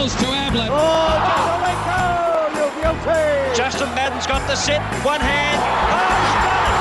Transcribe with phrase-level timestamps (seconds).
[0.00, 0.70] falls to Ablett.
[0.72, 3.56] Oh, Jacolenko, you're guilty.
[3.56, 5.60] Justin Madden's got the set, one hand.
[5.60, 6.80] Oh, he's done.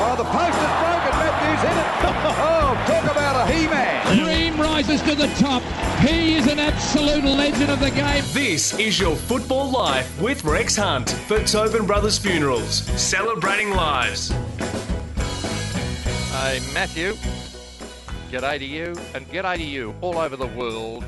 [0.00, 1.12] Oh, the post is broken.
[1.20, 1.88] Matthews hit it.
[2.40, 4.16] Oh, talk about a he-man.
[4.16, 5.62] Dream rises to the top.
[6.00, 8.24] He is an absolute legend of the game.
[8.32, 14.30] This is your Football Life with Rex Hunt for Tobin Brothers Funerals, celebrating lives.
[16.30, 17.14] Hey, Matthew.
[18.30, 21.04] G'day to you, and g'day to you all over the world.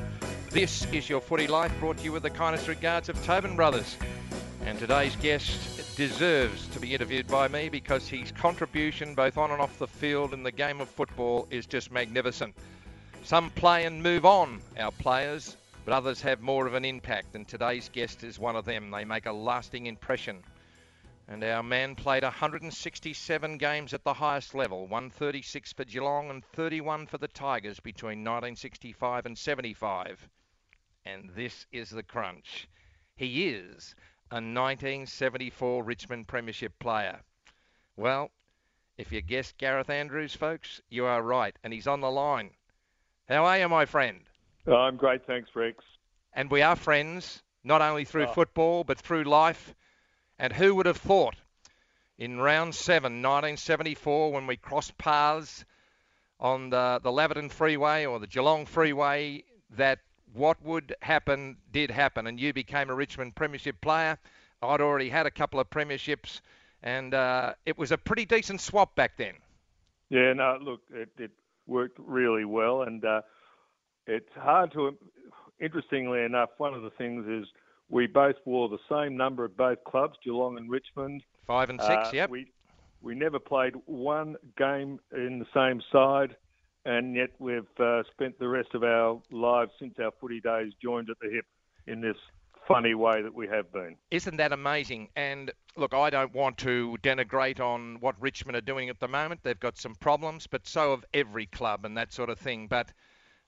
[0.51, 3.97] This is your Footy Life brought to you with the kindest regards of Tobin Brothers.
[4.67, 9.63] And today's guest deserves to be interviewed by me because his contribution, both on and
[9.63, 12.53] off the field in the game of football, is just magnificent.
[13.23, 17.47] Some play and move on, our players, but others have more of an impact, and
[17.47, 18.91] today's guest is one of them.
[18.91, 20.43] They make a lasting impression.
[21.29, 27.07] And our man played 167 games at the highest level, 136 for Geelong and 31
[27.07, 30.29] for the Tigers between 1965 and 75.
[31.13, 32.69] And this is the crunch.
[33.17, 33.97] He is
[34.31, 37.21] a 1974 Richmond Premiership player.
[37.97, 38.31] Well,
[38.97, 42.51] if you guessed Gareth Andrews, folks, you are right, and he's on the line.
[43.29, 44.21] How are you, my friend?
[44.69, 45.83] Oh, I'm great, thanks, Rex.
[46.33, 48.33] And we are friends, not only through Oh.
[48.33, 49.75] football, but through life.
[50.39, 51.35] And who would have thought
[52.19, 55.65] in round seven, 1974, when we crossed paths
[56.39, 59.99] on the, the Laverton Freeway or the Geelong Freeway, that
[60.33, 64.19] what would happen did happen, and you became a Richmond Premiership player.
[64.63, 66.41] I'd already had a couple of premierships,
[66.83, 69.35] and uh, it was a pretty decent swap back then.
[70.11, 71.31] Yeah, no, look, it, it
[71.67, 73.23] worked really well, and uh,
[74.07, 74.97] it's hard to.
[75.61, 77.47] Interestingly enough, one of the things is
[77.91, 81.23] we both wore the same number at both clubs, Geelong and Richmond.
[81.47, 82.31] Five and six, Uh, yep.
[82.31, 82.47] We
[83.03, 86.37] we never played one game in the same side,
[86.85, 91.11] and yet we've uh, spent the rest of our lives since our footy days joined
[91.11, 91.47] at the hip
[91.87, 92.17] in this
[92.67, 93.97] funny way that we have been.
[94.11, 95.09] Isn't that amazing?
[95.17, 99.41] And look, I don't want to denigrate on what Richmond are doing at the moment.
[99.43, 102.69] They've got some problems, but so have every club and that sort of thing.
[102.69, 102.93] But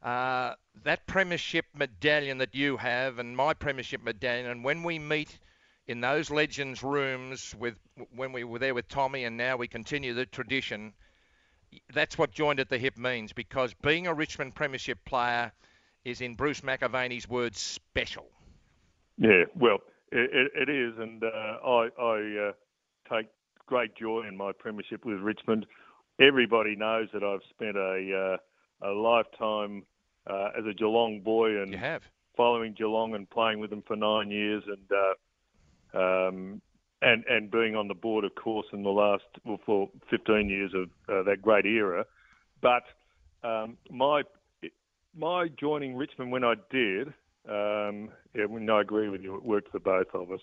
[0.03, 5.38] uh, that premiership medallion that you have and my premiership medallion, and when we meet
[5.87, 7.76] in those legends' rooms with
[8.15, 10.92] when we were there with Tommy, and now we continue the tradition.
[11.94, 15.53] That's what joined at the hip means, because being a Richmond premiership player
[16.05, 18.27] is, in Bruce McAvaney's words, special.
[19.19, 19.78] Yeah, well,
[20.10, 22.53] it, it, is, and uh, I, I uh,
[23.15, 23.28] take
[23.66, 25.66] great joy in my premiership with Richmond.
[26.21, 28.39] Everybody knows that I've spent a
[28.83, 29.84] uh, a lifetime
[30.28, 32.03] uh, as a Geelong boy and You have.
[32.37, 34.91] following Geelong and playing with them for nine years, and
[35.94, 36.62] uh, um,
[37.03, 40.73] and and being on the board, of course, in the last well, for 15 years
[40.75, 42.05] of uh, that great era.
[42.61, 42.85] But
[43.43, 44.23] um, my
[45.17, 47.09] my joining Richmond when I did,
[47.49, 50.41] um, yeah, when I agree with you, it worked for both of us,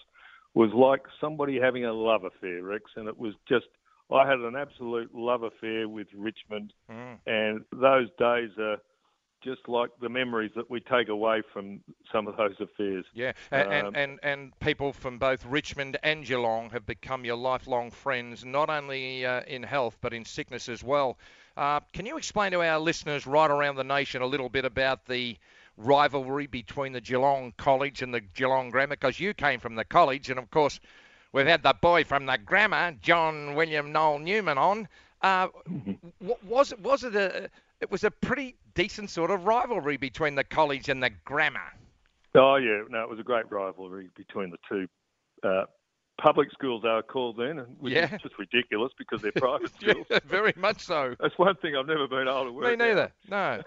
[0.53, 3.65] was like somebody having a love affair, Rex, and it was just.
[4.11, 7.17] I had an absolute love affair with Richmond, Mm.
[7.27, 8.77] and those days are
[9.43, 13.05] just like the memories that we take away from some of those affairs.
[13.13, 17.37] Yeah, and, and, Um, and, and people from both Richmond and Geelong have become your
[17.37, 21.17] lifelong friends, not only uh, in health but in sickness as well.
[21.57, 25.05] Uh, can you explain to our listeners right around the nation a little bit about
[25.05, 25.37] the
[25.77, 28.95] rivalry between the Geelong College and the Geelong Grammar?
[28.95, 30.79] Because you came from the college, and of course,
[31.33, 34.87] we've had the boy from the Grammar, John William Noel Newman, on.
[35.21, 35.49] Uh,
[36.43, 37.49] was it was it a
[37.81, 41.59] it was a pretty decent sort of rivalry between the college and the Grammar?
[42.35, 44.87] Oh yeah, no, it was a great rivalry between the two
[45.47, 45.65] uh,
[46.21, 46.83] public schools.
[46.83, 48.13] They were called then, and which Yeah.
[48.15, 50.05] is just ridiculous because they're private schools.
[50.09, 51.15] Yeah, very much so.
[51.19, 52.65] That's one thing I've never been able to work.
[52.65, 52.77] Me out.
[52.79, 53.11] neither.
[53.29, 53.61] No.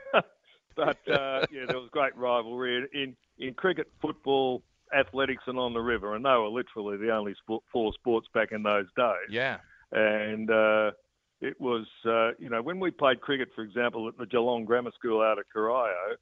[0.75, 4.62] But uh, yeah, there was great rivalry in in cricket, football,
[4.97, 8.53] athletics, and on the river, and they were literally the only sport, four sports back
[8.53, 9.29] in those days.
[9.29, 9.59] Yeah.
[9.91, 10.93] and uh,
[11.43, 14.93] it was uh, you know when we played cricket, for example, at the Geelong Grammar
[14.99, 16.17] School out of Corio,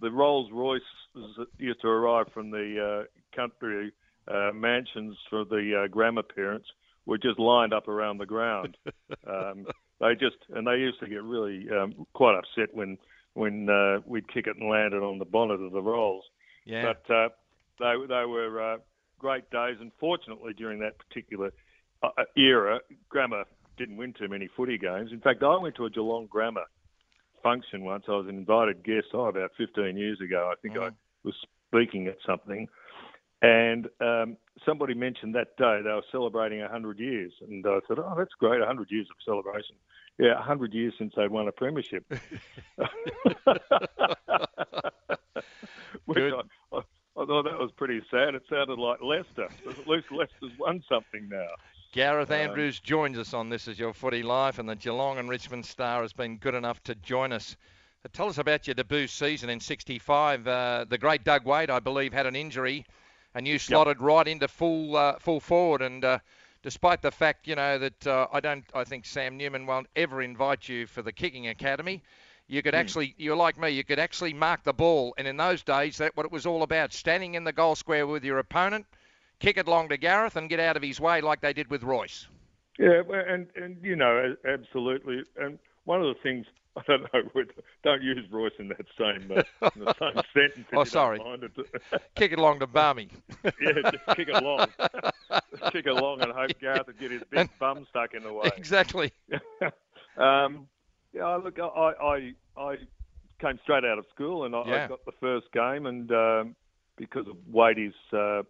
[0.00, 0.82] the Rolls Royces
[1.14, 3.92] that used to arrive from the uh, country
[4.28, 6.68] uh, mansions for the uh, grammar parents
[7.06, 8.76] were just lined up around the ground.
[9.26, 9.66] um,
[9.98, 12.98] they just and they used to get really um, quite upset when
[13.32, 16.24] when uh, we'd kick it and land it on the bonnet of the Rolls.
[16.66, 16.92] Yeah.
[16.92, 17.28] But uh,
[17.78, 18.78] they they were uh,
[19.18, 21.50] great days, and fortunately during that particular
[22.02, 23.44] uh, era, Grammar
[23.80, 25.10] didn't win too many footy games.
[25.10, 26.66] In fact, I went to a Geelong Grammar
[27.42, 28.04] function once.
[28.08, 30.52] I was an invited guest, oh, about 15 years ago.
[30.52, 30.90] I think I
[31.24, 31.34] was
[31.66, 32.68] speaking at something,
[33.40, 34.36] and um,
[34.66, 38.58] somebody mentioned that day they were celebrating 100 years, and I said, "Oh, that's great,
[38.58, 39.76] 100 years of celebration."
[40.18, 42.04] Yeah, 100 years since they won a premiership.
[46.04, 46.34] Which Good.
[46.34, 46.80] I,
[47.14, 48.34] thought that was pretty sad.
[48.34, 49.48] It sounded like Leicester.
[49.64, 51.48] But at least Leicester's won something now.
[51.92, 55.66] Gareth Andrews joins us on This Is Your Footy Life, and the Geelong and Richmond
[55.66, 57.56] Star has been good enough to join us.
[58.04, 60.46] Uh, tell us about your debut season in 65.
[60.46, 62.86] Uh, the great Doug Wade, I believe, had an injury,
[63.34, 65.82] and you slotted right into full uh, full forward.
[65.82, 66.20] And uh,
[66.62, 70.22] despite the fact, you know, that uh, I don't, I think Sam Newman won't ever
[70.22, 72.04] invite you for the kicking academy.
[72.46, 75.12] You could actually, you're like me, you could actually mark the ball.
[75.18, 78.06] And in those days, that what it was all about standing in the goal square
[78.06, 78.86] with your opponent,
[79.40, 81.82] kick it long to Gareth, and get out of his way like they did with
[81.82, 82.28] Royce.
[82.78, 85.22] Yeah, and and you know, absolutely.
[85.36, 86.46] And one of the things
[86.76, 87.42] I don't know,
[87.82, 90.66] don't use Royce in that same uh, in the same sentence.
[90.72, 91.20] Oh, sorry.
[92.14, 93.08] Kick it long to Barmy.
[93.44, 94.68] yeah, just kick it along,
[95.72, 98.50] kick it along, and hope Gareth would get his big bum stuck in the way.
[98.56, 99.12] exactly.
[100.16, 100.66] um,
[101.12, 102.76] yeah, look, I, I I
[103.40, 104.84] came straight out of school and I, Yeah.
[104.84, 106.54] I got the first game, and um,
[106.96, 108.42] because of Wadey's uh,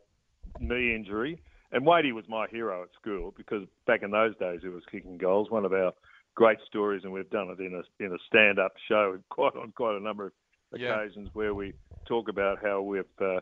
[0.58, 1.40] knee injury,
[1.72, 5.16] and Wadey was my hero at school because back in those days he was kicking
[5.18, 5.50] goals.
[5.50, 5.92] One of our
[6.34, 9.96] great stories, and we've done it in a in a stand-up show quite on quite
[9.96, 10.32] a number of
[10.80, 10.94] Yeah.
[11.00, 11.72] occasions where we
[12.06, 13.40] talk about how we've uh,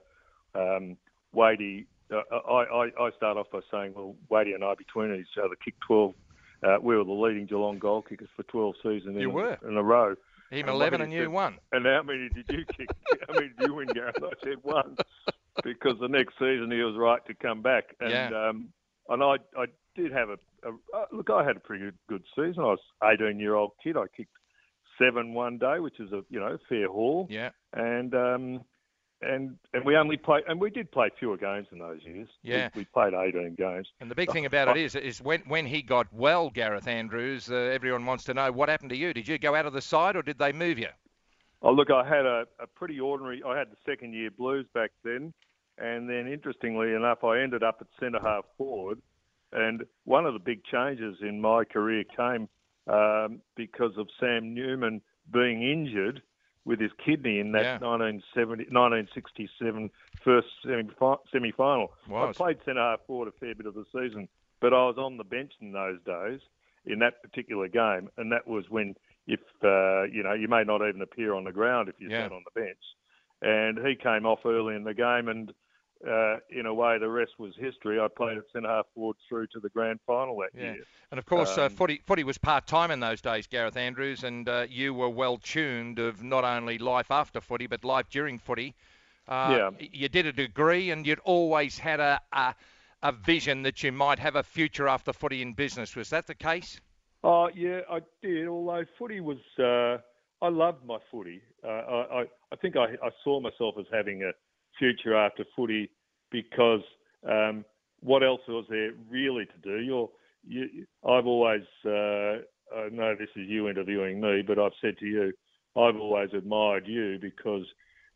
[0.54, 0.96] um,
[1.32, 1.86] Wadey.
[2.10, 5.54] Uh, I, I, I start off by saying, well, Wadey and I between each other
[5.62, 6.14] kicked 12.
[6.62, 9.58] Uh, we were the leading Geelong goal kickers for 12 seasons in, You a- were.
[9.68, 10.16] in a row.
[10.50, 11.58] Him And 11 and you said- won.
[11.72, 12.88] And how many did you kick?
[13.28, 14.16] how many did you win, Gareth?
[14.22, 14.96] I said one,
[15.80, 17.84] because the next season he was right to come back.
[18.00, 18.48] And Yeah.
[18.48, 18.68] um,
[19.08, 21.30] and I I did have a, a uh, look.
[21.30, 22.62] I had a pretty good, good season.
[22.62, 23.96] I was 18 year old kid.
[23.96, 24.32] I kicked
[24.98, 27.26] seven one day, which is a you know fair haul.
[27.30, 27.50] Yeah.
[27.72, 28.60] And um,
[29.20, 32.28] and and we only played and we did play fewer games in those years.
[32.44, 32.68] We- Yeah.
[32.74, 33.88] we, played 18 games.
[34.00, 37.50] And the big thing about it is, is when when he got well, Gareth Andrews,
[37.50, 39.12] uh, everyone wants to know what happened to you.
[39.12, 40.88] Did you go out of the side or did they move you?
[41.60, 43.42] Oh, look, I had a, a pretty ordinary.
[43.44, 45.32] I had the second year blues back then,
[45.80, 49.00] and then interestingly enough, I ended up at centre half forward.
[49.52, 52.48] And one of the big changes in my career came
[52.86, 55.00] um, because of Sam Newman
[55.32, 56.20] being injured
[56.64, 57.78] with his kidney in that Yeah.
[57.78, 59.90] 1970, 1967
[60.24, 60.48] first
[61.32, 61.92] semi final.
[62.06, 64.28] I played centre half forward a fair bit of the season,
[64.60, 66.40] but I was on the bench in those days
[66.84, 68.94] in that particular game, and that was when
[69.26, 72.24] if uh, you know you may not even appear on the ground if you Yeah.
[72.24, 72.78] sat on the bench.
[73.40, 75.52] And he came off early in the game, and
[76.06, 77.98] uh, in a way, the rest was history.
[78.00, 80.74] I played at centre half forward through to the grand final that Yeah.
[80.74, 80.84] year.
[81.10, 84.24] And of course, uh, Um, footy, footy was part time in those days, Gareth Andrews,
[84.24, 88.38] and uh, you were well tuned of not only life after footy, but life during
[88.38, 88.74] footy.
[89.26, 89.86] Uh, Yeah.
[89.92, 92.54] You did a degree, and you'd always had a, a
[93.00, 95.94] a vision that you might have a future after footy in business.
[95.94, 96.80] Was that the case?
[97.22, 98.48] Oh yeah, I did.
[98.48, 99.98] Although footy was, uh,
[100.44, 101.40] I loved my footy.
[101.62, 104.32] Uh, I, I, I think I, I saw myself as having a
[104.78, 105.90] future after footy
[106.30, 106.80] because
[107.28, 107.64] um,
[108.00, 109.78] what else was there really to do?
[109.80, 110.08] You're,
[110.46, 112.42] you, I've always, uh,
[112.74, 115.32] I know this is you interviewing me, but I've said to you,
[115.76, 117.64] I've always admired you because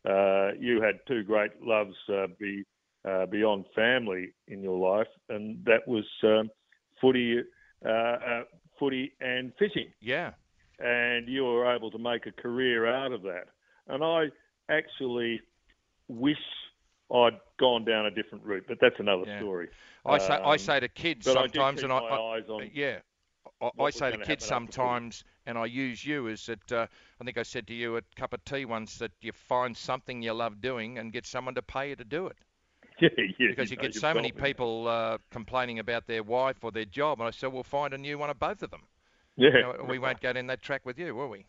[0.09, 2.63] uh, you had two great loves uh, be,
[3.07, 6.49] uh, beyond family in your life, and that was um,
[6.99, 7.39] footy,
[7.85, 8.43] uh, uh,
[8.79, 10.31] footy and fishing Yeah.
[10.79, 13.45] and you were able to make a career out of that.
[13.87, 14.25] And I
[14.69, 15.41] actually
[16.13, 16.37] wish
[17.13, 19.37] I'd gone down a different route, but that's another Yeah.
[19.37, 19.69] story.
[20.05, 22.19] I say I Um, say to kids I sometimes, keep and I, I-
[22.73, 22.99] yeah,
[23.61, 25.01] I, I say to kids happen after footy.
[25.01, 26.87] sometimes, and I use you is that uh,
[27.19, 30.21] I think I said to you at cup of tea once that you find something
[30.21, 32.37] you love doing and get someone to pay you to do it.
[33.01, 36.71] yeah, yeah, because you know, get so many people uh, complaining about their wife or
[36.71, 38.87] their job, and I said, "We'll find a new one of both of them."
[39.37, 41.45] Yeah, You know, we won't go down that track with you, will we?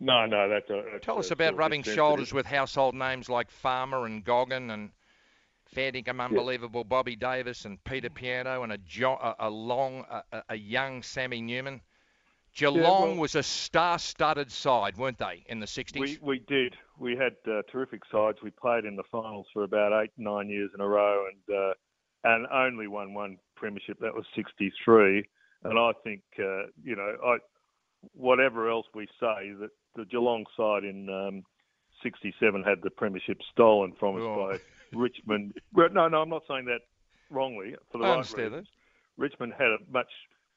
[0.00, 0.70] No, no, that's.
[0.70, 4.70] A, that's Tell a us about rubbing shoulders with household names like Farmer and Goggin
[4.70, 4.90] and
[5.66, 10.42] fair dinkum unbelievable Bobby Davis and Peter Pianto and a, jo- a, a long, a,
[10.50, 11.80] a- young Sammy Newman.
[12.54, 15.98] Geelong well- was a star-studded side, weren't they, in the 60s?
[16.00, 16.74] We we did.
[16.98, 18.38] We had uh, terrific sides.
[18.42, 21.74] We played in the finals for about eight nine years in a row, and uh,
[22.24, 23.98] and only won one premiership.
[24.00, 25.28] That was '63.
[25.64, 27.36] And I think uh, you know, I
[28.12, 31.42] whatever else we say, that the Geelong side in um,
[32.02, 34.48] '67 had the premiership stolen from us Oh.
[34.50, 34.58] by
[34.96, 35.54] Richmond.
[35.74, 36.80] No, no, I'm not saying that
[37.30, 37.74] wrongly.
[37.92, 38.68] For the I right understand reasons.
[39.16, 40.10] Richmond had a much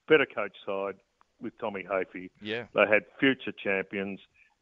[0.07, 0.95] better coach side
[1.41, 2.29] with Tommy Hafey.
[2.41, 2.65] yeah.
[2.75, 4.19] They had future champions,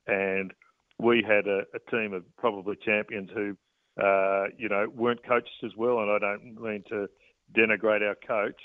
[0.08, 0.54] and
[0.98, 3.58] we had a, a team of probably champions who,
[4.02, 6.00] uh, you know, weren't coached as well.
[6.00, 7.08] And I don't mean to
[7.54, 8.62] denigrate our coach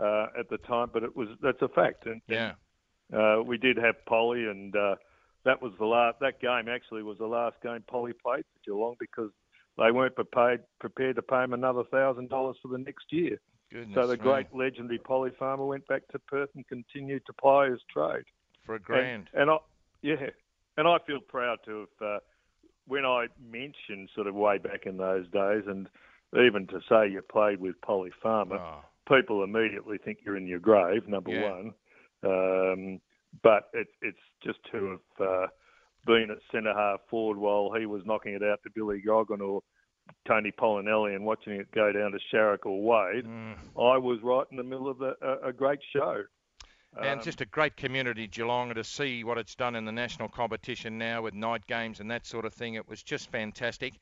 [0.00, 2.06] uh, at the time, but it was that's a fact.
[2.06, 2.52] And, Yeah.
[3.12, 4.96] uh, we did have Polly, and uh,
[5.44, 6.18] that was the last.
[6.20, 9.30] That game actually was the last game Polly played for Geelong because
[9.78, 13.38] they weren't prepared prepared to pay him another thousand dollars for the next year.
[13.72, 17.70] Goodness so the great legendary Polly Farmer went back to Perth and continued to ply
[17.70, 18.24] his trade.
[18.66, 19.28] for a grand.
[19.32, 19.56] And, and I,
[20.02, 20.26] yeah,
[20.76, 22.18] and I feel proud to have, uh,
[22.86, 25.88] when I mentioned sort of way back in those days, and
[26.38, 30.60] even to say you played with Polly Farmer, Oh, people immediately think you're in your
[30.60, 31.08] grave.
[31.08, 31.50] Number Yeah.
[31.50, 31.74] one,
[32.24, 33.00] um,
[33.42, 35.46] but it, it's just to have uh,
[36.06, 39.62] been at centre half forward while he was knocking it out to Billy Goggin or
[40.26, 43.24] Tony Polinelli and watching it go down to Sharrock or Wade.
[43.24, 43.54] mm.
[43.76, 46.22] I was right in the middle of a, a, great show.
[46.96, 49.92] and Um, just a great community, Geelong, and to see what it's done in the
[49.92, 52.74] national competition now with night games and that sort of thing.
[52.74, 53.94] It was just fantastic.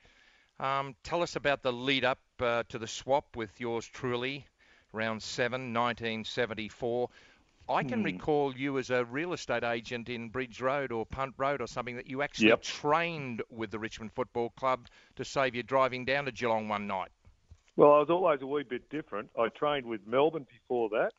[0.58, 4.46] Um, tell us about the lead up uh, to the swap with yours truly,
[4.92, 7.08] round 7, 1974.
[7.70, 8.04] I can Hmm.
[8.04, 11.96] recall you as a real estate agent in Bridge Road or Punt Road or something
[11.96, 12.62] that you actually Yep.
[12.62, 17.10] trained with the Richmond Football Club to save you driving down to Geelong one night.
[17.76, 19.30] Well, I was always a wee bit different.
[19.38, 21.12] I trained with Melbourne before that,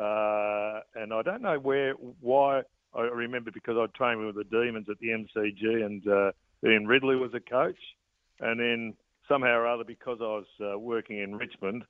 [0.00, 2.62] uh, and I don't know where, why.
[2.94, 6.32] I remember because I trained with the Demons at the MCG, and uh,
[6.64, 7.78] Ian Ridley was a coach,
[8.40, 8.94] and then
[9.26, 11.84] somehow or other, because I was uh, working in Richmond,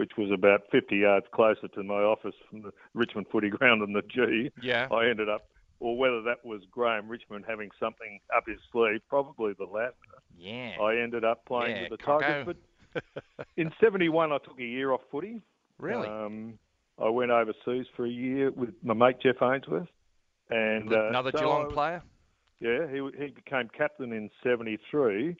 [0.00, 3.92] which was about 50 yards closer to my office from the Richmond Footy Ground than
[3.92, 4.88] the G, Yeah.
[4.90, 5.42] I ended up,
[5.78, 9.92] or whether that was Graeme Richmond having something up his sleeve, probably the latter.
[10.38, 10.72] Yeah.
[10.80, 12.06] I ended up playing Yeah, with the.
[12.06, 12.46] Tigers.
[12.94, 13.04] But
[13.58, 15.42] in '71, I took a year off footy.
[15.78, 16.08] really?
[16.08, 16.58] Um,
[16.98, 19.86] I went overseas for a year with my mate Jeff Ainsworth,
[20.48, 22.02] and uh, Another so Geelong player?
[22.58, 25.36] Yeah, he he became captain in '73.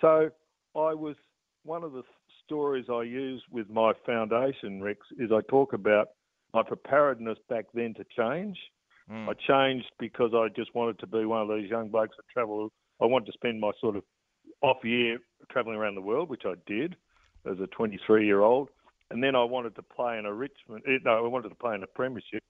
[0.00, 0.30] So
[0.76, 1.16] I was
[1.64, 2.02] one of the
[2.46, 6.08] stories I use with my foundation, Rex, is I talk about
[6.52, 8.56] my preparedness back then to change.
[9.10, 9.28] Mm.
[9.28, 12.70] I changed because I just wanted to be one of these young blokes that travel.
[13.02, 14.02] I wanted to spend my sort of
[14.62, 15.18] off year
[15.50, 16.96] traveling around the world, which I did
[17.50, 18.70] as a 23 year old.
[19.10, 21.74] And then I wanted to play in a Richmond, eh, no, I wanted to play
[21.74, 22.42] in a premiership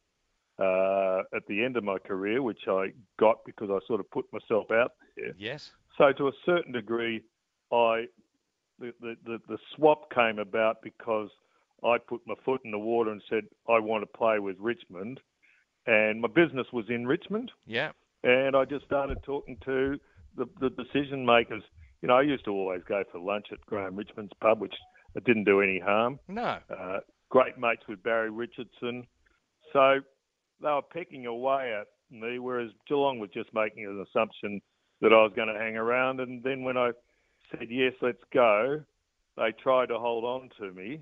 [0.59, 4.27] uh, at the end of my career, which I got because I sort of put
[4.33, 5.35] myself out there.
[5.37, 5.73] Yes.
[5.99, 7.23] So to a certain degree,
[7.73, 8.05] I
[8.81, 8.93] the,
[9.25, 11.29] the, the swap came about because
[11.85, 15.21] I put my foot in the water and said I want to play with Richmond,
[15.87, 17.93] and my business was in Richmond, Yeah.
[18.23, 19.99] and I just started talking to
[20.37, 21.63] the, the decision makers.
[22.03, 24.75] You know, I used to always go for lunch at Graeme Richmond's pub, which
[25.25, 26.19] didn't do any harm.
[26.29, 26.59] No.
[26.71, 26.99] Uh,
[27.31, 29.07] great mates with Barry Richardson,
[29.73, 30.01] so
[30.63, 34.61] they were pecking away at me, whereas Geelong was just making an assumption
[35.01, 36.21] that I was going to hang around.
[36.21, 36.91] And then when I
[37.51, 38.83] said yes, let's go,
[39.37, 41.01] they tried to hold on to me,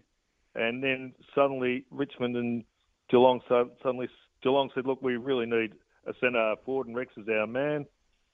[0.54, 2.64] and then suddenly Richmond and
[3.10, 4.08] Geelong so- suddenly
[4.42, 5.74] Geelong said, "Look, we really need
[6.06, 7.86] a centre half forward, and Rex is our man."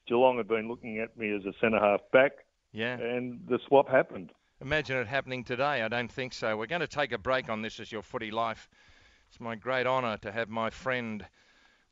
[0.07, 2.31] Geelong had been looking at me as a centre half back,
[2.71, 2.97] Yeah.
[2.97, 4.31] and the swap happened.
[4.61, 5.81] Imagine it happening today.
[5.83, 6.57] I don't think so.
[6.57, 8.67] We're going to take a break on this as your footy life.
[9.27, 11.25] It's my great honour to have my friend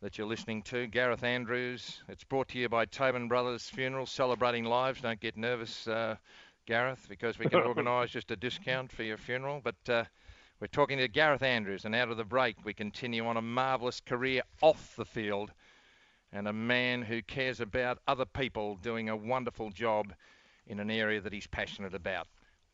[0.02, 2.04] that you're listening to, Gareth Andrews.
[2.08, 5.02] It's brought to you by Tobin Brothers Funeral, celebrating lives.
[5.02, 6.18] Don't get nervous, uh,
[6.68, 9.60] Gareth, because we can organise just a discount for your funeral.
[9.64, 10.04] But uh,
[10.60, 14.00] we're talking to Gareth Andrews, and out of the break, we continue on a marvellous
[14.00, 15.52] career off the field
[16.32, 20.14] and a man who cares about other people doing a wonderful job
[20.68, 22.28] in an area that he's passionate about.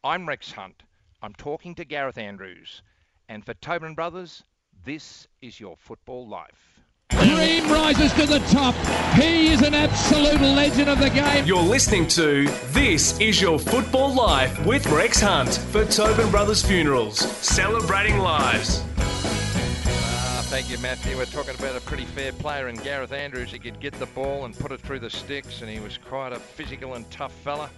[0.03, 0.83] I'm Rex Hunt.
[1.21, 2.81] I'm talking to Gareth Andrews.
[3.29, 4.43] And for Tobin Brothers,
[4.83, 6.72] this is your football life.
[7.09, 8.75] Dream rises to the top.
[9.15, 11.45] He is an absolute legend of the game.
[11.45, 17.19] You're listening to This Is Your Football Life with Rex Hunt for Tobin Brothers Funerals,
[17.19, 18.83] celebrating lives.
[18.97, 21.15] Ah, thank you, Matthew.
[21.17, 23.51] We're talking about a pretty fair player in Gareth Andrews.
[23.51, 26.33] He could get the ball and put it through the sticks, and he was quite
[26.33, 27.69] a physical and tough fella.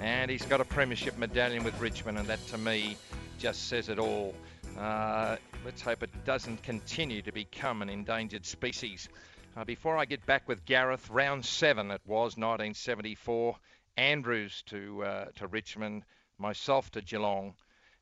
[0.00, 2.96] And he's got a premiership medallion with Richmond, and that to me
[3.38, 4.34] just says it all.
[4.78, 9.08] Uh, let's hope it doesn't continue to become an endangered species.
[9.56, 13.56] Uh, before I get back with Gareth, round seven it was 1974.
[13.96, 16.04] Andrews to uh, to Richmond,
[16.38, 17.54] myself to Geelong,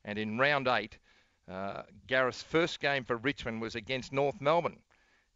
[0.05, 0.97] and in round eight,
[1.51, 4.79] uh, Gareth's first game for Richmond was against North Melbourne.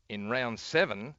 [0.07, 1.15] In round seven,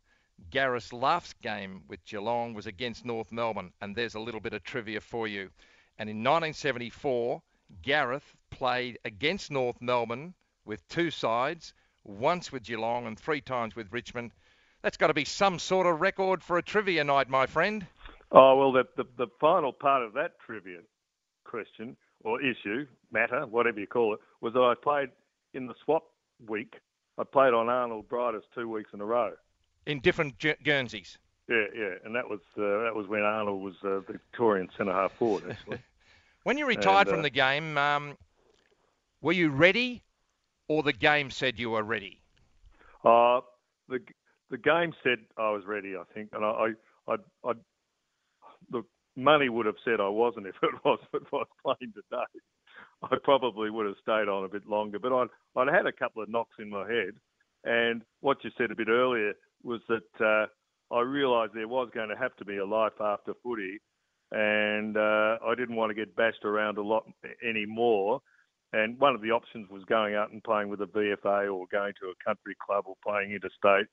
[0.50, 4.62] Gareth's last game with Geelong was against North Melbourne, and there's a little bit of
[4.62, 5.50] trivia for you.
[5.98, 7.42] And in 1974,
[7.82, 10.34] Gareth played against North Melbourne
[10.64, 14.32] with two sides, once with Geelong and three times with Richmond.
[14.82, 17.86] That's got to be some sort of record for a trivia night, my friend.
[18.32, 20.80] Oh well, the, the the final part of that trivia
[21.44, 25.10] question or issue, matter, whatever you call it, was that I played
[25.52, 26.04] in the swap
[26.48, 26.74] week.
[27.18, 29.32] I played on Arnold Briedis two weeks in a row.
[29.86, 31.18] In different Gu- Guernseys.
[31.48, 35.12] Yeah, yeah, and that was uh, that was when Arnold was uh, Victorian centre half
[35.12, 35.78] forward actually.
[36.44, 38.18] When you retired And, from uh, the game, um,
[39.22, 40.02] were you ready,
[40.68, 42.20] or the game said you were ready?
[43.04, 43.40] Uh,
[43.88, 44.00] the
[44.50, 46.48] the game said I was ready, I think, and I,
[47.08, 47.52] I, I, I
[48.70, 48.82] the
[49.16, 52.40] money would have said I wasn't if it was if I was playing today.
[53.02, 56.22] I probably would have stayed on a bit longer, but I'd I'd had a couple
[56.22, 57.14] of knocks in my head,
[57.64, 62.10] and what you said a bit earlier was that uh, I realised there was going
[62.10, 63.78] to have to be a life after footy,
[64.30, 67.04] and uh, I didn't want to get bashed around a lot
[67.46, 68.20] anymore.
[68.74, 71.92] And one of the options was going out and playing with a VFA or going
[72.00, 73.86] to a country club or playing interstate.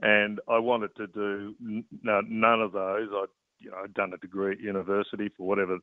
[0.00, 3.08] And I wanted to do n- none of those.
[3.12, 3.24] I,
[3.58, 5.76] you know, I'd done a degree at university for whatever,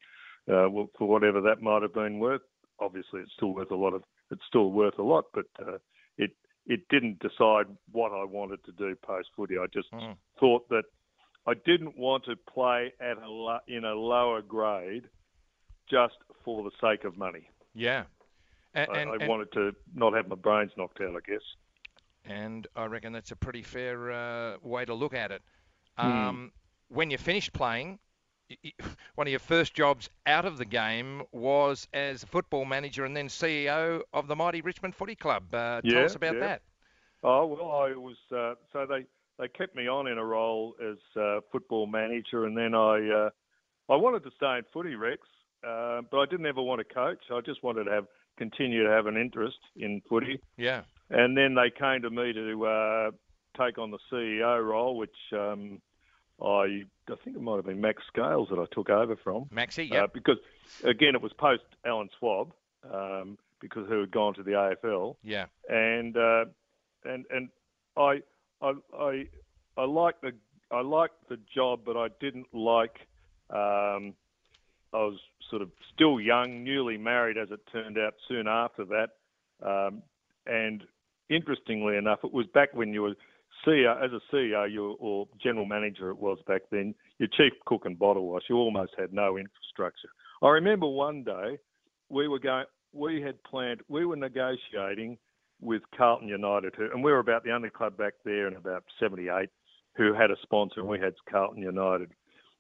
[0.48, 2.44] uh, for whatever that might have been worth.
[2.80, 4.04] Obviously, it's still worth a lot of.
[4.32, 5.78] It's still worth a lot, but uh,
[6.18, 6.32] it
[6.68, 9.56] it didn't decide what I wanted to do post footy.
[9.58, 10.16] I just Mm.
[10.40, 10.84] thought that
[11.48, 15.06] I didn't want to play at a lo- in a lower grade
[15.90, 17.50] just for the sake of money.
[17.74, 18.04] Yeah.
[18.76, 21.42] And, I, and, I and- wanted to not have my brains knocked out, I guess.
[22.26, 25.42] and I reckon that's a pretty fair uh, way to look at it.
[25.98, 26.12] Hmm.
[26.12, 26.52] Um,
[26.90, 28.00] When you finished playing,
[29.16, 33.16] one of your first jobs out of the game was as a football manager and
[33.18, 35.54] then CEO of the mighty Richmond Footy Club.
[35.54, 36.40] Uh, tell Yeah, us about yeah.
[36.42, 36.62] that.
[37.24, 39.06] Oh well, I was uh, so they
[39.40, 43.30] they kept me on in a role as uh, football manager, and then I uh,
[43.92, 45.22] I wanted to stay in footy, Rex,
[45.68, 47.24] uh, but I didn't ever want to coach.
[47.34, 48.06] I just wanted to have
[48.38, 50.82] continue to have an interest in footy, Yeah.
[51.10, 53.12] and then they came to me to uh,
[53.58, 55.82] take on the CEO role, which um,
[56.42, 59.46] I I think it might have been Max Scales that I took over from.
[59.46, 60.38] Maxi, Uh, because
[60.84, 62.52] again, it was post Alan Schwab,
[62.92, 65.46] um, because who had gone to the AFL, yeah.
[65.70, 66.46] and uh,
[67.06, 67.50] and and
[67.96, 68.22] I
[68.62, 69.28] I I
[69.78, 70.34] I liked the
[70.72, 73.08] I liked the job, but I didn't like.
[73.50, 74.16] Um,
[74.96, 78.14] I was sort of still young, newly married, as it turned out.
[78.28, 79.10] Soon after that,
[79.66, 80.02] um,
[80.46, 80.84] and
[81.30, 83.16] interestingly enough, it was back when you were
[83.66, 86.96] CEO, as a CEO, you or general manager, it was back then.
[87.20, 90.10] Your chief cook and bottle wash, you almost had no infrastructure.
[90.42, 91.58] I remember one day
[92.10, 95.18] we were going, we had planned, we were negotiating
[95.62, 98.84] with Carlton United, who, and we were about the only club back there in about
[99.00, 99.50] '78
[99.96, 102.12] who had a sponsor, and we had Carlton United,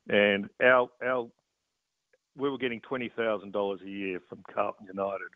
[0.09, 1.29] and our our
[2.37, 5.29] we were getting twenty thousand dollars a year from Carlton United.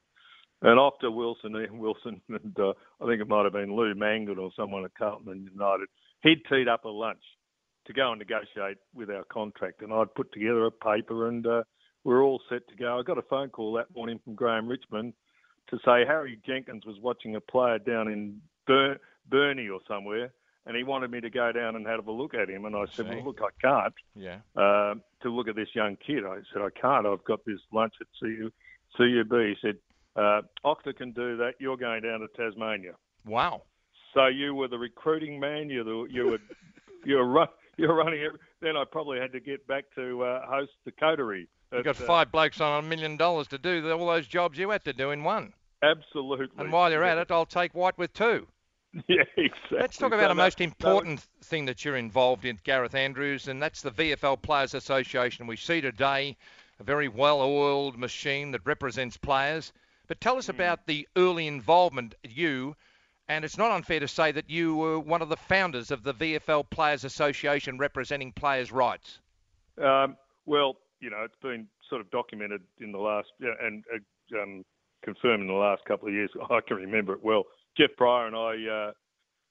[0.61, 4.37] And after Wilson, Ian Wilson, and uh, I think it might have been Lou Mangan
[4.37, 5.87] or someone at Carlton United,
[6.21, 7.23] he'd teed up a lunch
[7.87, 9.81] to go and negotiate with our contract.
[9.81, 11.63] And I'd put together a paper and uh,
[12.03, 12.99] we're all set to go.
[12.99, 15.13] I got a phone call that morning from Graeme Richmond
[15.69, 20.31] to say Harry Jenkins was watching a player down in Bur- Burnie or somewhere
[20.65, 22.65] and he wanted me to go down and have a look at him.
[22.65, 24.39] And I said, well, look, I can't Yeah.
[24.61, 24.95] uh,
[25.29, 26.25] to look at this young kid.
[26.25, 27.05] I said, I can't.
[27.05, 28.49] I've got this lunch at CU,
[28.97, 29.31] CUB.
[29.31, 29.75] He said,
[30.15, 31.53] uh, Octa can do that.
[31.59, 32.93] You're going down to Tasmania.
[33.25, 33.63] Wow.
[34.13, 35.69] So you were the recruiting man.
[35.69, 36.39] You the you were
[37.05, 38.21] you were run, you were running.
[38.21, 38.31] it.
[38.61, 41.47] then I probably had to get back to uh, host the coterie.
[41.71, 44.71] You've got uh, five blokes on a million dollars to do all those jobs you
[44.71, 45.53] had to do in one.
[45.83, 46.47] absolutely.
[46.57, 48.47] And while you're at it, I'll take White with two.
[49.07, 49.77] yeah, exactly.
[49.79, 52.95] Let's talk So about a that- most that- important thing that you're involved in, Gareth
[52.95, 55.47] Andrews, and that's the VFL Players Association.
[55.47, 56.37] We see today
[56.79, 59.73] a very well-oiled machine that represents players.
[60.07, 60.51] But tell us Hmm.
[60.51, 62.75] about the early involvement you,
[63.27, 66.13] and it's not unfair to say that you were one of the founders of the
[66.13, 69.19] VFL Players Association representing players' rights.
[69.77, 74.41] Um, well, you know, it's been sort of documented in the last yeah, and uh,
[74.41, 74.65] um,
[75.03, 76.31] confirmed in the last couple of years.
[76.49, 77.43] I can remember it well.
[77.79, 78.91] Geoff Pryor and I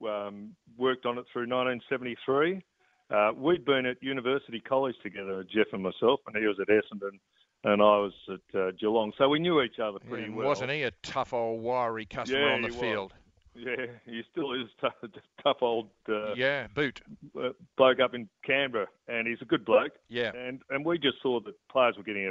[0.05, 2.63] uh, um, worked on it through 1973.
[3.11, 7.19] Uh, we'd been at University College together, Geoff and myself, and he was at Essendon,
[7.65, 10.49] and I was at uh, Geelong, so we knew each other pretty And well.
[10.49, 12.81] Wasn't he a tough old wiry customer Yeah, on the he was.
[12.81, 13.15] field?
[13.55, 14.93] Yeah, he still is tough,
[15.43, 17.01] tough old uh, yeah, boot.
[17.43, 19.93] uh, bloke up in Canberra, and he's a good bloke.
[20.09, 20.31] Yeah.
[20.37, 22.27] And and we just saw that players were getting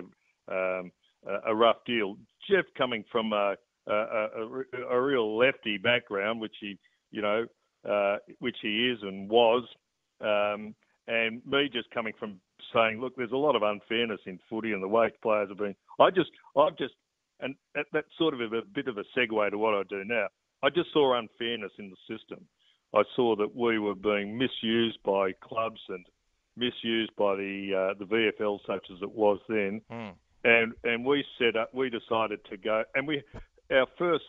[0.50, 0.92] a um,
[1.28, 2.16] a, a rough deal.
[2.48, 3.56] Geoff coming from a,
[3.88, 6.78] a, a, a real lefty background, which he
[7.12, 7.46] you know
[7.90, 9.64] uh, which he is and was,
[10.22, 10.76] um,
[11.08, 12.40] and me just coming from
[12.74, 15.76] saying, look, there's a lot of unfairness in footy and the way players have been.
[16.00, 16.94] I just I've just
[17.40, 20.28] and that, that's sort of a bit of a segue to what I do now.
[20.64, 22.46] I just saw unfairness in the system.
[22.96, 26.06] I saw that we were being misused by clubs and
[26.56, 29.82] misused by the uh, the VFL, such as it was then.
[29.92, 30.14] Mm.
[30.44, 31.74] And and we set up.
[31.74, 33.22] We decided to go, and we
[33.72, 34.26] our first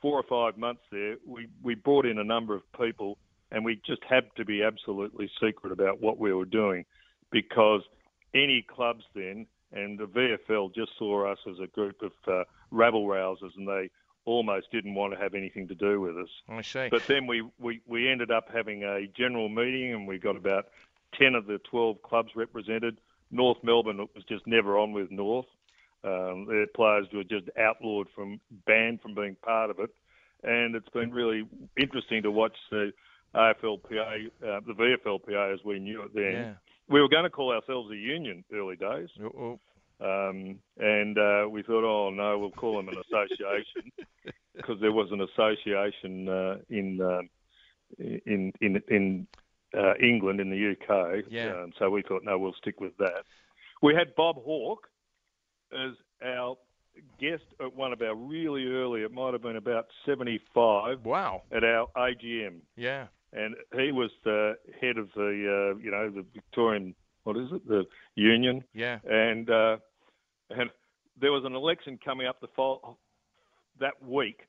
[0.00, 3.18] four or five months there, we we brought in a number of people,
[3.50, 6.84] and we just had to be absolutely secret about what we were doing,
[7.30, 7.82] because
[8.34, 13.06] any clubs then and the VFL just saw us as a group of uh, rabble
[13.06, 13.90] rousers, and they
[14.24, 16.28] almost didn't want to have anything to do with us.
[16.48, 16.88] I see.
[16.90, 20.66] But then we, we, we ended up having a general meeting, and we got about
[21.18, 22.98] 10 of the 12 clubs represented.
[23.30, 25.46] North Melbourne was just never on with North.
[26.04, 29.90] Um, their players were just outlawed from, banned from being part of it.
[30.42, 32.92] And it's been really interesting to watch the
[33.34, 36.32] AFLPA, uh, the VFLPA as we knew it then.
[36.32, 36.52] Yeah.
[36.88, 39.08] We were going to call ourselves a union early days.
[39.18, 39.58] Uh-oh.
[40.00, 43.92] Um, and uh, we thought, oh no, we'll call them an association
[44.56, 47.30] because there was an association uh, in um,
[47.98, 49.26] in in in
[49.72, 51.24] uh, England in the UK.
[51.30, 51.62] Yeah.
[51.62, 53.24] Um, so we thought, no, we'll stick with that.
[53.82, 54.88] We had Bob Hawke
[55.74, 55.92] as
[56.24, 56.56] our
[57.20, 59.02] guest at one of our really early.
[59.02, 61.42] It might have been about seventy-five Wow.
[61.52, 63.06] at our AGM, Yeah.
[63.32, 67.66] and he was the head of the uh, you know the Victorian what is it
[67.66, 67.84] the
[68.14, 68.98] union Yeah.
[69.08, 69.78] and uh,
[70.50, 70.70] and
[71.20, 72.98] there was an election coming up the fol-
[73.80, 74.40] that week,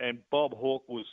[0.00, 1.06] and Bob Hawke was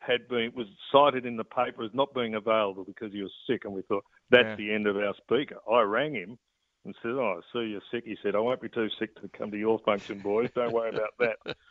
[0.00, 3.64] had been was cited in the paper as not being available because he was sick,
[3.64, 4.54] and we thought that's Yeah.
[4.56, 5.56] the end of our speaker.
[5.70, 6.38] I rang him
[6.84, 9.28] and said, "Oh, I see you're sick." He said, "I won't be too sick to
[9.28, 10.50] come to your function, boys.
[10.54, 11.56] Don't worry about that."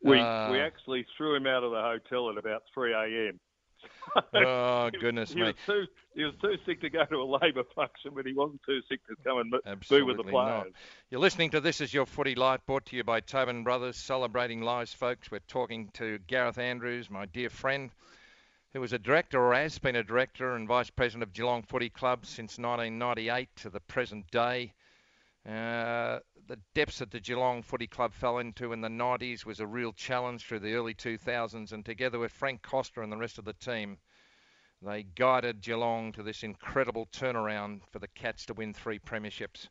[0.00, 0.50] We Ah.
[0.52, 3.40] we actually threw him out of the hotel at about 3 a.m.
[4.34, 5.46] Oh, goodness he me.
[5.46, 8.60] was too he was too sick to go to a Labor function, but he wasn't
[8.64, 9.50] too sick to come and
[9.88, 10.68] be with the not.
[11.10, 14.62] You're listening to This Is Your Footy Life, brought to you by Tobin Brothers, celebrating
[14.62, 15.30] lives, folks.
[15.30, 17.90] We're talking to Gareth Andrews, my dear friend,
[18.72, 21.88] who was a director or has been a director and vice president of Geelong Footy
[21.88, 24.74] Club since 1998 to the present day.
[25.46, 29.66] Uh, the depths that the Geelong Footy Club fell into in the 90s was a
[29.66, 33.46] real challenge through the early 2000s, and together with Frank Costa and the rest of
[33.46, 33.96] the team,
[34.82, 39.68] they guided Geelong to this incredible turnaround for the Cats to win three premierships.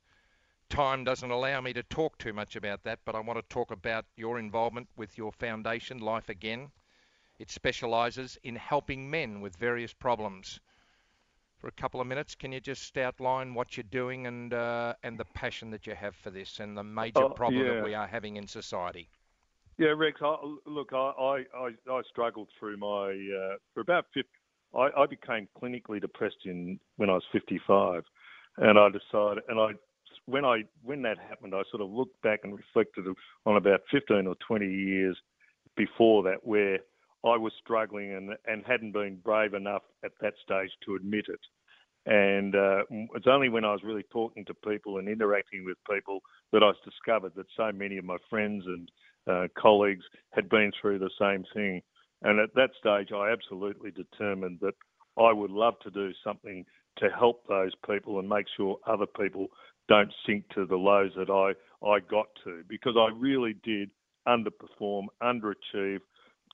[0.70, 3.70] Time doesn't allow me to talk too much about that, but I want to talk
[3.70, 6.72] about your involvement with your foundation, Life Again.
[7.40, 10.60] It specialises in helping men with various problems.
[11.60, 15.18] For a couple of minutes, can you just outline what you're doing and uh, and
[15.18, 17.74] the passion that you have for this and the major Oh, problem yeah.
[17.76, 19.10] that we are having in society?
[19.78, 20.20] Yeah, Rex.
[20.22, 24.30] I, look, I, I, I, I struggled through my uh, for about 50.
[24.76, 28.04] I, I became clinically depressed in when I was 55,
[28.58, 29.72] and I decided, and I
[30.26, 33.06] when I when that happened, I sort of looked back and reflected
[33.46, 35.18] on about 15 or 20 years
[35.76, 36.80] before that, where
[37.30, 41.40] I was struggling and and hadn't been brave enough at that stage to admit it.
[42.06, 42.84] And uh,
[43.16, 46.22] it's only when I was really talking to people and interacting with people
[46.54, 48.90] that I discovered that so many of my friends and
[49.28, 51.82] uh, colleagues had been through the same thing.
[52.22, 54.74] And at that stage, I absolutely determined that
[55.20, 56.66] I would love to do something
[57.00, 59.48] to help those people and make sure other people
[59.90, 63.90] don't sink to the lows that I, I got to because I really did
[64.28, 66.00] underperform, underachieve.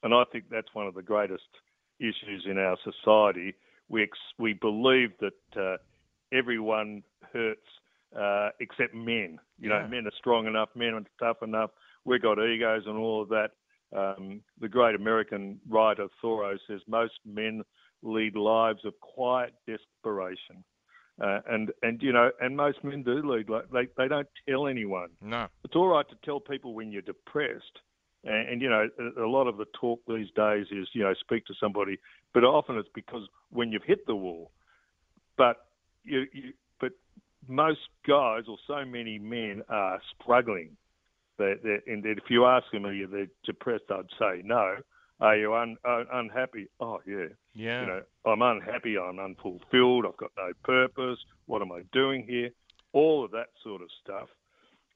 [0.03, 1.47] And I think that's one of the greatest
[1.99, 3.55] issues in our society.
[3.89, 5.77] We, ex- we believe that uh,
[6.31, 7.67] everyone hurts
[8.19, 9.39] uh, except men.
[9.59, 9.83] You Yeah.
[9.83, 11.71] know, men are strong enough, men are tough enough.
[12.05, 13.51] We've got egos and all of that.
[13.95, 17.63] Um, the great American writer Thoreau says most men
[18.01, 20.63] lead lives of quiet desperation.
[21.21, 24.67] Uh, and, and, you know, and most men do lead, like, they, they don't tell
[24.67, 25.09] anyone.
[25.21, 25.47] No.
[25.63, 27.79] It's all right to tell people when you're depressed.
[28.23, 31.13] And, and, you know, a, a lot of the talk these days is, you know,
[31.19, 31.97] speak to somebody,
[32.33, 34.51] but often it's because when you've hit the wall.
[35.37, 35.65] But
[36.03, 36.91] you, you but
[37.47, 40.77] most guys or so many men are struggling.
[41.37, 43.85] They, they, and if you ask them, are you they're depressed?
[43.89, 44.77] I'd say no.
[45.19, 46.67] Are you un, un, unhappy?
[46.79, 47.27] Oh yeah.
[47.53, 47.81] Yeah.
[47.81, 48.97] You know, I'm unhappy.
[48.97, 50.05] I'm unfulfilled.
[50.05, 51.19] I've got no purpose.
[51.45, 52.51] What am I doing here?
[52.93, 54.29] All of that sort of stuff.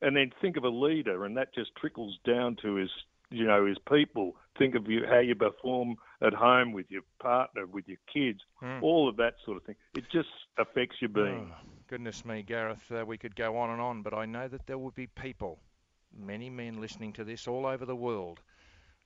[0.02, 2.92] And then think of a leader, and that just trickles down to his,
[3.30, 4.36] you know, his people.
[4.58, 8.80] Think of you how you perform at home with your partner, with your kids, Hmm.
[8.84, 9.76] all of that sort of thing.
[9.96, 11.52] It just affects your being.
[11.54, 14.66] Oh, goodness me, Gareth, uh, we could go on and on, but I know that
[14.66, 15.60] there will be people,
[16.12, 18.40] many men listening to this all over the world,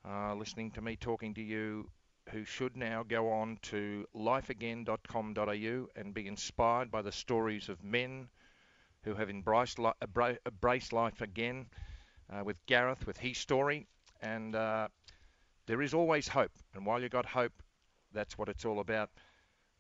[0.08, 1.90] uh, listening to me talking to you,
[2.30, 8.30] who should now go on to lifeagain.com.au and be inspired by the stories of men
[9.04, 11.66] who have embraced, li- abra- embraced life again
[12.32, 13.88] uh, with Gareth, with his story.
[14.22, 14.88] And uh,
[15.68, 16.52] there is always hope.
[16.76, 17.54] And while you've got hope,
[18.14, 19.10] that's what it's all about.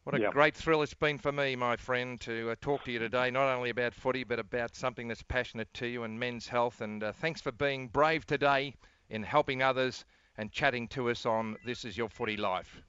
[0.03, 0.31] What a Yep.
[0.31, 3.53] great thrill it's been for me, my friend, to uh, talk to you today, not
[3.55, 6.81] only about footy, but about something that's passionate to you and men's health.
[6.81, 8.73] And uh, thanks for being brave today
[9.09, 10.05] in helping others
[10.37, 12.81] and chatting to us on This Is Your Footy Life.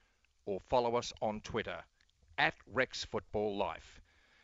[0.46, 1.84] or follow us on Twitter
[2.36, 4.00] at Rex Football Life.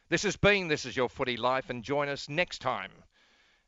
[0.08, 2.92] This has been This Is Your Footy Life, and join us next time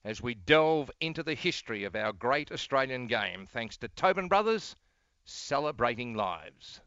[0.05, 4.77] as we delve into the history of our great Australian game thanks to Tobin Brothers
[5.25, 6.81] celebrating lives.